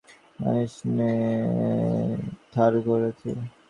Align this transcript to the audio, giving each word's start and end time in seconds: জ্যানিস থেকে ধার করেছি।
জ্যানিস 0.39 0.73
থেকে 0.81 1.09
ধার 2.53 2.73
করেছি। 2.87 3.29